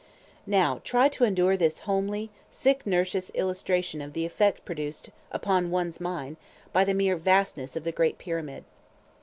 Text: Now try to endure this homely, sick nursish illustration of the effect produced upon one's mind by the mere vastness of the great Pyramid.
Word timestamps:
Now 0.47 0.81
try 0.83 1.09
to 1.09 1.25
endure 1.25 1.55
this 1.55 1.81
homely, 1.81 2.31
sick 2.49 2.87
nursish 2.87 3.29
illustration 3.35 4.01
of 4.01 4.13
the 4.13 4.25
effect 4.25 4.65
produced 4.65 5.11
upon 5.31 5.69
one's 5.69 5.99
mind 6.01 6.37
by 6.73 6.83
the 6.85 6.95
mere 6.95 7.17
vastness 7.17 7.75
of 7.75 7.83
the 7.83 7.91
great 7.91 8.17
Pyramid. 8.17 8.63